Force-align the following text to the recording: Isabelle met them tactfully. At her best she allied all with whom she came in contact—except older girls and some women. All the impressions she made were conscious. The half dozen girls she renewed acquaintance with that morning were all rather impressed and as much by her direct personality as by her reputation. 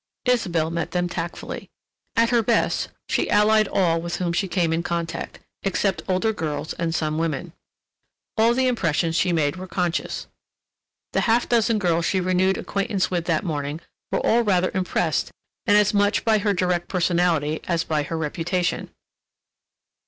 Isabelle 0.25 0.71
met 0.71 0.93
them 0.93 1.07
tactfully. 1.07 1.69
At 2.15 2.31
her 2.31 2.41
best 2.41 2.89
she 3.07 3.29
allied 3.29 3.67
all 3.67 4.01
with 4.01 4.15
whom 4.15 4.33
she 4.33 4.47
came 4.47 4.73
in 4.73 4.81
contact—except 4.81 6.01
older 6.07 6.33
girls 6.33 6.73
and 6.73 6.95
some 6.95 7.19
women. 7.19 7.53
All 8.35 8.55
the 8.55 8.65
impressions 8.67 9.15
she 9.15 9.31
made 9.31 9.57
were 9.57 9.67
conscious. 9.67 10.25
The 11.13 11.21
half 11.29 11.47
dozen 11.47 11.77
girls 11.77 12.07
she 12.07 12.19
renewed 12.19 12.57
acquaintance 12.57 13.11
with 13.11 13.25
that 13.25 13.43
morning 13.45 13.79
were 14.11 14.21
all 14.25 14.41
rather 14.41 14.71
impressed 14.73 15.31
and 15.67 15.77
as 15.77 15.93
much 15.93 16.25
by 16.25 16.39
her 16.39 16.55
direct 16.55 16.87
personality 16.87 17.59
as 17.67 17.83
by 17.83 18.01
her 18.01 18.17
reputation. 18.17 18.89